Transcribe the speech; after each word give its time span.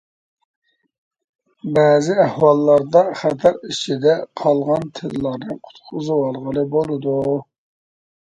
بەزى 1.73 2.15
ئەھۋاللاردا، 2.23 3.03
خەتەر 3.19 3.59
ئىچىدە 3.69 4.15
قالغان 4.41 4.89
تىللارنى 5.01 5.59
قۇتقۇزۇۋالغىلى 5.69 6.65
بولىدۇ. 6.77 7.15